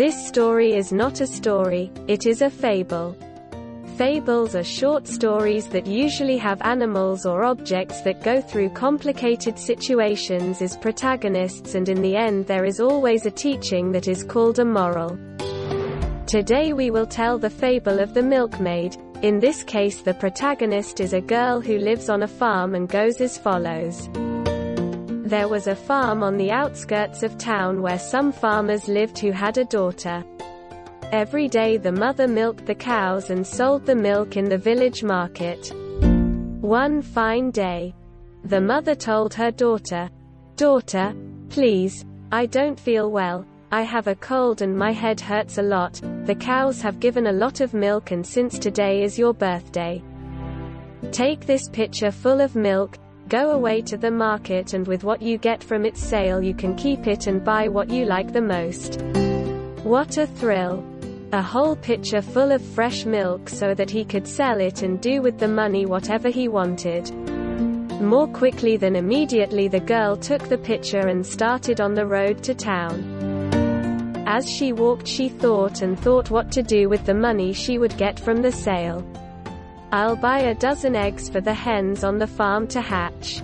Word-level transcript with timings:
This 0.00 0.26
story 0.26 0.72
is 0.72 0.94
not 0.94 1.20
a 1.20 1.26
story, 1.26 1.92
it 2.08 2.24
is 2.24 2.40
a 2.40 2.48
fable. 2.48 3.14
Fables 3.98 4.56
are 4.56 4.64
short 4.64 5.06
stories 5.06 5.66
that 5.66 5.86
usually 5.86 6.38
have 6.38 6.62
animals 6.62 7.26
or 7.26 7.44
objects 7.44 8.00
that 8.00 8.24
go 8.24 8.40
through 8.40 8.70
complicated 8.70 9.58
situations 9.58 10.62
as 10.62 10.74
protagonists 10.74 11.74
and 11.74 11.86
in 11.86 12.00
the 12.00 12.16
end 12.16 12.46
there 12.46 12.64
is 12.64 12.80
always 12.80 13.26
a 13.26 13.30
teaching 13.30 13.92
that 13.92 14.08
is 14.08 14.24
called 14.24 14.58
a 14.58 14.64
moral. 14.64 15.18
Today 16.26 16.72
we 16.72 16.90
will 16.90 17.06
tell 17.06 17.36
the 17.38 17.50
fable 17.50 18.00
of 18.00 18.14
the 18.14 18.22
milkmaid. 18.22 18.96
In 19.20 19.38
this 19.38 19.62
case 19.62 20.00
the 20.00 20.14
protagonist 20.14 21.00
is 21.00 21.12
a 21.12 21.20
girl 21.20 21.60
who 21.60 21.76
lives 21.76 22.08
on 22.08 22.22
a 22.22 22.26
farm 22.26 22.74
and 22.74 22.88
goes 22.88 23.20
as 23.20 23.36
follows. 23.36 24.08
There 25.30 25.46
was 25.46 25.68
a 25.68 25.76
farm 25.76 26.24
on 26.24 26.36
the 26.36 26.50
outskirts 26.50 27.22
of 27.22 27.38
town 27.38 27.80
where 27.80 28.00
some 28.00 28.32
farmers 28.32 28.88
lived 28.88 29.16
who 29.16 29.30
had 29.30 29.58
a 29.58 29.64
daughter. 29.64 30.24
Every 31.12 31.46
day 31.46 31.76
the 31.76 31.92
mother 31.92 32.26
milked 32.26 32.66
the 32.66 32.74
cows 32.74 33.30
and 33.30 33.46
sold 33.46 33.86
the 33.86 33.94
milk 33.94 34.36
in 34.36 34.48
the 34.48 34.58
village 34.58 35.04
market. 35.04 35.72
One 36.60 37.00
fine 37.00 37.52
day, 37.52 37.94
the 38.42 38.60
mother 38.60 38.96
told 38.96 39.32
her 39.34 39.52
daughter, 39.52 40.10
Daughter, 40.56 41.14
please, 41.48 42.04
I 42.32 42.46
don't 42.46 42.80
feel 42.80 43.12
well, 43.12 43.46
I 43.70 43.82
have 43.82 44.08
a 44.08 44.16
cold 44.16 44.62
and 44.62 44.76
my 44.76 44.90
head 44.90 45.20
hurts 45.20 45.58
a 45.58 45.62
lot, 45.62 46.00
the 46.24 46.34
cows 46.34 46.82
have 46.82 46.98
given 46.98 47.28
a 47.28 47.32
lot 47.44 47.60
of 47.60 47.72
milk 47.72 48.10
and 48.10 48.26
since 48.26 48.58
today 48.58 49.04
is 49.04 49.16
your 49.16 49.32
birthday. 49.32 50.02
Take 51.12 51.46
this 51.46 51.68
pitcher 51.68 52.10
full 52.10 52.40
of 52.40 52.56
milk, 52.56 52.98
go 53.30 53.52
away 53.52 53.80
to 53.80 53.96
the 53.96 54.10
market 54.10 54.74
and 54.74 54.88
with 54.88 55.04
what 55.04 55.22
you 55.22 55.38
get 55.38 55.62
from 55.62 55.86
its 55.86 56.02
sale 56.02 56.42
you 56.42 56.52
can 56.52 56.74
keep 56.74 57.06
it 57.06 57.28
and 57.28 57.44
buy 57.44 57.68
what 57.68 57.88
you 57.88 58.04
like 58.04 58.32
the 58.32 58.40
most. 58.40 59.00
What 59.84 60.18
a 60.18 60.26
thrill! 60.26 60.84
a 61.32 61.40
whole 61.40 61.76
pitcher 61.76 62.20
full 62.20 62.50
of 62.50 62.60
fresh 62.60 63.04
milk 63.04 63.48
so 63.48 63.72
that 63.72 63.88
he 63.88 64.04
could 64.04 64.26
sell 64.26 64.60
it 64.60 64.82
and 64.82 65.00
do 65.00 65.22
with 65.22 65.38
the 65.38 65.46
money 65.46 65.86
whatever 65.86 66.28
he 66.28 66.48
wanted. 66.48 67.08
More 68.02 68.26
quickly 68.26 68.76
than 68.76 68.96
immediately 68.96 69.68
the 69.68 69.78
girl 69.78 70.16
took 70.16 70.48
the 70.48 70.58
pitcher 70.58 71.06
and 71.06 71.24
started 71.24 71.80
on 71.80 71.94
the 71.94 72.06
road 72.06 72.42
to 72.42 72.52
town. 72.52 73.52
As 74.26 74.50
she 74.50 74.72
walked 74.72 75.06
she 75.06 75.28
thought 75.28 75.82
and 75.82 75.96
thought 75.96 76.30
what 76.32 76.50
to 76.50 76.64
do 76.64 76.88
with 76.88 77.06
the 77.06 77.14
money 77.14 77.52
she 77.52 77.78
would 77.78 77.96
get 77.96 78.18
from 78.18 78.42
the 78.42 78.50
sale. 78.50 79.06
I'll 79.92 80.14
buy 80.14 80.38
a 80.38 80.54
dozen 80.54 80.94
eggs 80.94 81.28
for 81.28 81.40
the 81.40 81.52
hens 81.52 82.04
on 82.04 82.18
the 82.18 82.26
farm 82.28 82.68
to 82.68 82.80
hatch. 82.80 83.42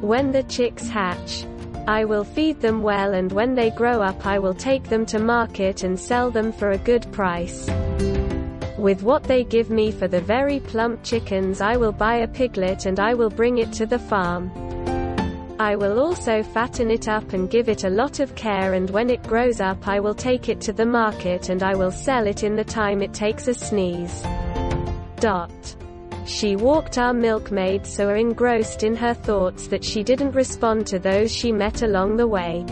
When 0.00 0.32
the 0.32 0.42
chicks 0.42 0.88
hatch, 0.88 1.46
I 1.86 2.04
will 2.04 2.24
feed 2.24 2.60
them 2.60 2.82
well 2.82 3.14
and 3.14 3.30
when 3.30 3.54
they 3.54 3.70
grow 3.70 4.02
up 4.02 4.26
I 4.26 4.40
will 4.40 4.54
take 4.54 4.82
them 4.88 5.06
to 5.06 5.20
market 5.20 5.84
and 5.84 5.98
sell 5.98 6.32
them 6.32 6.52
for 6.52 6.72
a 6.72 6.78
good 6.78 7.06
price. 7.12 7.70
With 8.76 9.04
what 9.04 9.22
they 9.22 9.44
give 9.44 9.70
me 9.70 9.92
for 9.92 10.08
the 10.08 10.20
very 10.20 10.58
plump 10.58 11.04
chickens 11.04 11.60
I 11.60 11.76
will 11.76 11.92
buy 11.92 12.16
a 12.16 12.26
piglet 12.26 12.86
and 12.86 12.98
I 12.98 13.14
will 13.14 13.30
bring 13.30 13.58
it 13.58 13.72
to 13.74 13.86
the 13.86 14.00
farm. 14.00 14.50
I 15.60 15.76
will 15.76 16.00
also 16.00 16.42
fatten 16.42 16.90
it 16.90 17.06
up 17.06 17.34
and 17.34 17.48
give 17.48 17.68
it 17.68 17.84
a 17.84 17.88
lot 17.88 18.18
of 18.18 18.34
care 18.34 18.74
and 18.74 18.90
when 18.90 19.10
it 19.10 19.22
grows 19.22 19.60
up 19.60 19.86
I 19.86 20.00
will 20.00 20.14
take 20.14 20.48
it 20.48 20.60
to 20.62 20.72
the 20.72 20.86
market 20.86 21.50
and 21.50 21.62
I 21.62 21.76
will 21.76 21.92
sell 21.92 22.26
it 22.26 22.42
in 22.42 22.56
the 22.56 22.64
time 22.64 23.00
it 23.00 23.14
takes 23.14 23.46
a 23.46 23.54
sneeze. 23.54 24.24
Dot. 25.22 25.76
She 26.26 26.56
walked 26.56 26.98
our 26.98 27.14
milkmaid 27.14 27.86
so 27.86 28.08
engrossed 28.08 28.82
in 28.82 28.96
her 28.96 29.14
thoughts 29.14 29.68
that 29.68 29.84
she 29.84 30.02
didn't 30.02 30.32
respond 30.32 30.84
to 30.88 30.98
those 30.98 31.30
she 31.30 31.52
met 31.52 31.82
along 31.82 32.16
the 32.16 32.26
way. 32.26 32.66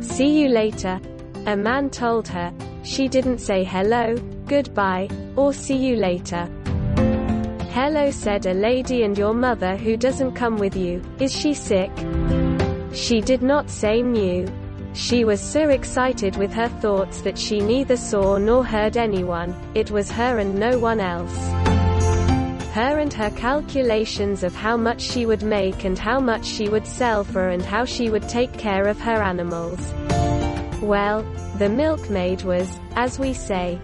See 0.00 0.40
you 0.40 0.48
later. 0.48 1.00
A 1.46 1.56
man 1.56 1.88
told 1.88 2.26
her. 2.26 2.52
She 2.82 3.06
didn't 3.06 3.38
say 3.38 3.62
hello, 3.62 4.16
goodbye, 4.46 5.08
or 5.36 5.52
see 5.52 5.76
you 5.76 5.94
later. 5.94 6.46
Hello 7.70 8.10
said 8.10 8.46
a 8.46 8.52
lady 8.52 9.04
and 9.04 9.16
your 9.16 9.32
mother 9.32 9.76
who 9.76 9.96
doesn't 9.96 10.32
come 10.32 10.56
with 10.56 10.74
you, 10.74 11.00
is 11.20 11.30
she 11.30 11.54
sick? 11.54 11.92
She 12.92 13.20
did 13.20 13.42
not 13.42 13.70
say 13.70 14.02
new. 14.02 14.44
She 14.94 15.24
was 15.24 15.40
so 15.40 15.68
excited 15.68 16.36
with 16.36 16.52
her 16.52 16.68
thoughts 16.68 17.20
that 17.22 17.38
she 17.38 17.60
neither 17.60 17.96
saw 17.96 18.38
nor 18.38 18.64
heard 18.64 18.96
anyone, 18.96 19.54
it 19.74 19.90
was 19.90 20.10
her 20.10 20.38
and 20.38 20.58
no 20.58 20.78
one 20.78 21.00
else 21.00 21.36
her 22.70 23.00
and 23.00 23.12
her 23.12 23.30
calculations 23.30 24.44
of 24.44 24.54
how 24.54 24.76
much 24.76 25.00
she 25.00 25.26
would 25.26 25.42
make 25.42 25.84
and 25.84 25.98
how 25.98 26.20
much 26.20 26.44
she 26.44 26.68
would 26.68 26.86
sell 26.86 27.24
for 27.24 27.48
and 27.48 27.62
how 27.62 27.84
she 27.84 28.08
would 28.10 28.28
take 28.28 28.52
care 28.52 28.86
of 28.86 28.98
her 29.00 29.20
animals. 29.22 29.92
Well, 30.80 31.22
the 31.58 31.68
milkmaid 31.68 32.42
was, 32.42 32.78
as 32.94 33.18
we 33.18 33.34
say, 33.34 33.80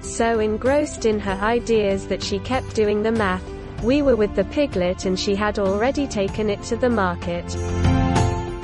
so 0.00 0.40
engrossed 0.40 1.06
in 1.06 1.20
her 1.20 1.38
ideas 1.40 2.08
that 2.08 2.22
she 2.22 2.40
kept 2.40 2.74
doing 2.74 3.02
the 3.02 3.12
math. 3.12 3.44
We 3.82 4.02
were 4.02 4.16
with 4.16 4.34
the 4.34 4.44
piglet 4.44 5.04
and 5.04 5.18
she 5.18 5.36
had 5.36 5.58
already 5.58 6.06
taken 6.08 6.50
it 6.50 6.62
to 6.64 6.76
the 6.76 6.90
market. 6.90 7.44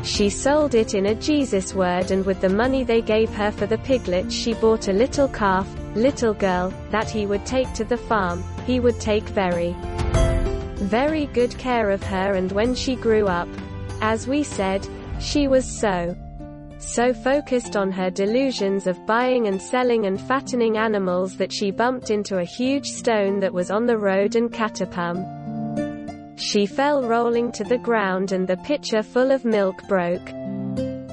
She 0.02 0.30
sold 0.30 0.74
it 0.74 0.94
in 0.94 1.06
a 1.06 1.14
Jesus 1.14 1.74
word 1.74 2.10
and 2.10 2.26
with 2.26 2.40
the 2.40 2.48
money 2.48 2.82
they 2.82 3.00
gave 3.00 3.30
her 3.34 3.52
for 3.52 3.66
the 3.66 3.78
piglet 3.78 4.32
she 4.32 4.52
bought 4.54 4.88
a 4.88 4.92
little 4.92 5.28
calf, 5.28 5.68
little 5.94 6.34
girl, 6.34 6.74
that 6.90 7.08
he 7.08 7.24
would 7.24 7.46
take 7.46 7.72
to 7.74 7.84
the 7.84 7.96
farm, 7.96 8.42
he 8.66 8.80
would 8.80 9.00
take 9.00 9.22
very, 9.22 9.76
very 10.74 11.26
good 11.26 11.56
care 11.56 11.90
of 11.90 12.02
her 12.02 12.34
and 12.34 12.50
when 12.50 12.74
she 12.74 12.96
grew 12.96 13.28
up, 13.28 13.48
as 14.00 14.26
we 14.26 14.42
said, 14.42 14.86
she 15.20 15.46
was 15.46 15.64
so, 15.64 16.16
so 16.78 17.14
focused 17.14 17.76
on 17.76 17.92
her 17.92 18.10
delusions 18.10 18.88
of 18.88 19.06
buying 19.06 19.46
and 19.46 19.62
selling 19.62 20.06
and 20.06 20.20
fattening 20.20 20.78
animals 20.78 21.36
that 21.36 21.52
she 21.52 21.70
bumped 21.70 22.10
into 22.10 22.38
a 22.38 22.44
huge 22.44 22.86
stone 22.86 23.38
that 23.38 23.54
was 23.54 23.70
on 23.70 23.86
the 23.86 23.96
road 23.96 24.34
and 24.34 24.52
catapum. 24.52 25.41
She 26.42 26.66
fell 26.66 27.04
rolling 27.04 27.52
to 27.52 27.62
the 27.62 27.78
ground 27.78 28.32
and 28.32 28.48
the 28.48 28.56
pitcher 28.56 29.04
full 29.04 29.30
of 29.30 29.44
milk 29.44 29.86
broke. 29.86 30.28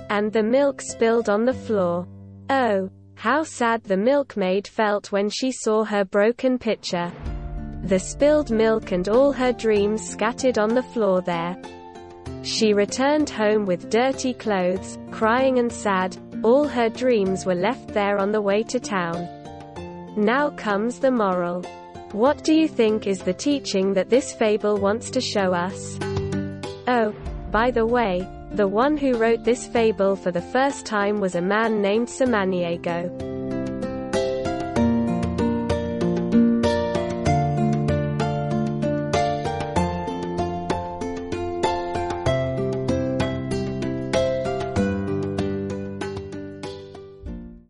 And 0.09 0.33
the 0.33 0.41
milk 0.41 0.81
spilled 0.81 1.29
on 1.29 1.45
the 1.45 1.53
floor. 1.53 2.07
Oh, 2.49 2.89
how 3.13 3.43
sad 3.43 3.83
the 3.83 3.95
milkmaid 3.95 4.67
felt 4.67 5.11
when 5.11 5.29
she 5.29 5.51
saw 5.51 5.83
her 5.83 6.03
broken 6.03 6.57
pitcher. 6.57 7.11
The 7.83 7.99
spilled 7.99 8.49
milk 8.49 8.91
and 8.91 9.07
all 9.07 9.31
her 9.31 9.53
dreams 9.53 10.01
scattered 10.01 10.57
on 10.57 10.73
the 10.73 10.81
floor 10.81 11.21
there. 11.21 11.55
She 12.41 12.73
returned 12.73 13.29
home 13.29 13.65
with 13.65 13.91
dirty 13.91 14.33
clothes, 14.33 14.97
crying 15.11 15.59
and 15.59 15.71
sad, 15.71 16.17
all 16.41 16.67
her 16.67 16.89
dreams 16.89 17.45
were 17.45 17.53
left 17.53 17.89
there 17.89 18.17
on 18.17 18.31
the 18.31 18.41
way 18.41 18.63
to 18.63 18.79
town. 18.79 19.27
Now 20.17 20.49
comes 20.49 20.99
the 20.99 21.11
moral. 21.11 21.63
What 22.11 22.43
do 22.43 22.55
you 22.55 22.67
think 22.67 23.05
is 23.05 23.19
the 23.19 23.33
teaching 23.33 23.93
that 23.93 24.09
this 24.09 24.33
fable 24.33 24.77
wants 24.77 25.11
to 25.11 25.21
show 25.21 25.53
us? 25.53 25.99
Oh, 26.87 27.13
by 27.51 27.69
the 27.69 27.85
way, 27.85 28.27
the 28.51 28.67
one 28.67 28.97
who 28.97 29.15
wrote 29.15 29.43
this 29.43 29.67
fable 29.67 30.15
for 30.15 30.31
the 30.31 30.41
first 30.41 30.87
time 30.87 31.19
was 31.19 31.35
a 31.35 31.41
man 31.41 31.83
named 31.83 32.07
Samaniego. 32.07 33.28